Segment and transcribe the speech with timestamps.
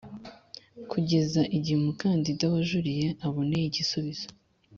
[0.91, 4.27] kugeza igihe umukandida wajuriye aboneye igisubizo